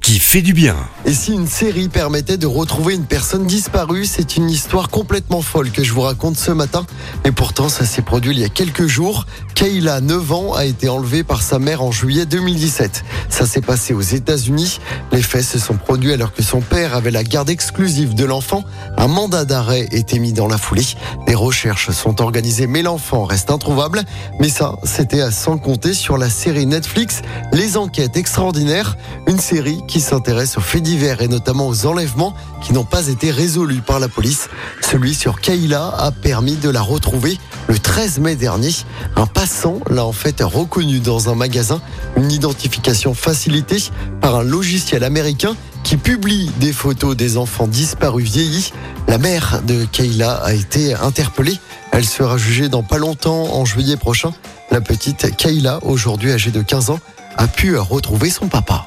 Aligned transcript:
qui 0.00 0.18
fait 0.18 0.42
du 0.42 0.52
bien. 0.52 0.76
Et 1.04 1.12
si 1.12 1.32
une 1.32 1.46
série 1.46 1.88
permettait 1.88 2.36
de 2.36 2.46
retrouver 2.46 2.94
une 2.94 3.04
personne 3.04 3.46
disparue, 3.46 4.04
c'est 4.04 4.36
une 4.36 4.50
histoire 4.50 4.88
complètement 4.88 5.42
folle 5.42 5.70
que 5.70 5.82
je 5.82 5.92
vous 5.92 6.02
raconte 6.02 6.36
ce 6.36 6.50
matin. 6.50 6.84
Et 7.24 7.32
pourtant, 7.32 7.68
ça 7.68 7.84
s'est 7.84 8.02
produit 8.02 8.32
il 8.32 8.40
y 8.40 8.44
a 8.44 8.48
quelques 8.48 8.86
jours. 8.86 9.26
Kayla, 9.54 10.00
9 10.00 10.32
ans, 10.32 10.54
a 10.54 10.64
été 10.64 10.88
enlevée 10.88 11.24
par 11.24 11.42
sa 11.42 11.58
mère 11.58 11.82
en 11.82 11.90
juillet 11.90 12.26
2017. 12.26 13.04
Ça 13.28 13.46
s'est 13.46 13.60
passé 13.60 13.94
aux 13.94 14.00
États-Unis. 14.00 14.80
Les 15.12 15.22
faits 15.22 15.44
se 15.44 15.58
sont 15.58 15.76
produits 15.76 16.12
alors 16.12 16.32
que 16.32 16.42
son 16.42 16.60
père 16.60 16.94
avait 16.94 17.10
la 17.10 17.24
garde 17.24 17.50
exclusive 17.50 18.14
de 18.14 18.24
l'enfant. 18.24 18.64
Un 18.96 19.08
mandat 19.08 19.44
d'arrêt 19.44 19.88
était 19.92 20.18
mis 20.18 20.32
dans 20.32 20.46
la 20.46 20.58
foulée. 20.58 20.86
Des 21.26 21.34
recherches 21.34 21.90
sont 21.90 22.20
organisées, 22.20 22.66
mais 22.66 22.82
l'enfant 22.82 23.24
reste 23.24 23.50
introuvable. 23.50 24.02
Mais 24.40 24.48
ça, 24.48 24.76
c'était 24.84 25.20
à 25.20 25.30
sans 25.30 25.58
compter 25.58 25.94
sur 25.94 26.18
la 26.18 26.30
série 26.30 26.66
Netflix 26.66 27.22
Les 27.52 27.76
Enquêtes 27.76 28.16
Extraordinaires, 28.16 28.96
une 29.26 29.38
série 29.38 29.78
qui 29.88 30.00
s'intéresse 30.00 30.56
aux 30.58 30.60
faits 30.60 30.82
divers 30.82 31.22
et 31.22 31.28
notamment 31.28 31.66
aux 31.66 31.86
enlèvements 31.86 32.34
qui 32.60 32.72
n'ont 32.72 32.84
pas 32.84 33.08
été 33.08 33.32
résolus 33.32 33.80
par 33.80 33.98
la 33.98 34.06
police. 34.06 34.48
Celui 34.82 35.14
sur 35.14 35.40
Kayla 35.40 35.88
a 35.98 36.12
permis 36.12 36.54
de 36.56 36.68
la 36.68 36.82
retrouver 36.82 37.38
le 37.66 37.78
13 37.78 38.20
mai 38.20 38.36
dernier. 38.36 38.70
Un 39.16 39.26
passant 39.26 39.80
l'a 39.90 40.04
en 40.04 40.12
fait 40.12 40.42
reconnu 40.42 41.00
dans 41.00 41.28
un 41.30 41.34
magasin, 41.34 41.80
une 42.16 42.30
identification 42.30 43.14
facilitée 43.14 43.82
par 44.20 44.36
un 44.36 44.44
logiciel 44.44 45.02
américain 45.02 45.56
qui 45.82 45.96
publie 45.96 46.50
des 46.60 46.72
photos 46.72 47.16
des 47.16 47.36
enfants 47.36 47.66
disparus 47.66 48.30
vieillis. 48.30 48.72
La 49.08 49.18
mère 49.18 49.62
de 49.66 49.84
Kayla 49.86 50.34
a 50.34 50.52
été 50.52 50.94
interpellée. 50.94 51.58
Elle 51.92 52.04
sera 52.04 52.36
jugée 52.36 52.68
dans 52.68 52.82
pas 52.82 52.98
longtemps, 52.98 53.54
en 53.54 53.64
juillet 53.64 53.96
prochain. 53.96 54.32
La 54.70 54.82
petite 54.82 55.34
Kayla, 55.36 55.78
aujourd'hui 55.82 56.30
âgée 56.30 56.50
de 56.50 56.60
15 56.60 56.90
ans, 56.90 57.00
a 57.36 57.46
pu 57.46 57.76
retrouver 57.76 58.28
son 58.28 58.48
papa. 58.48 58.86